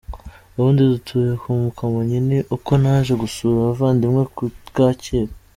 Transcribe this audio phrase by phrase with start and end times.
[0.55, 4.43] Ubundi dutuye ku Kamonyi ni uko naje gusura abavandimwe ku
[4.75, 5.33] Kacyiru.